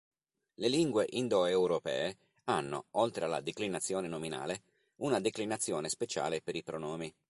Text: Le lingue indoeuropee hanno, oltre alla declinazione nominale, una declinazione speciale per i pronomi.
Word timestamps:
Le 0.55 0.67
lingue 0.67 1.05
indoeuropee 1.11 2.17
hanno, 2.45 2.85
oltre 2.93 3.25
alla 3.25 3.39
declinazione 3.39 4.07
nominale, 4.07 4.63
una 4.95 5.19
declinazione 5.19 5.89
speciale 5.89 6.41
per 6.41 6.55
i 6.55 6.63
pronomi. 6.63 7.13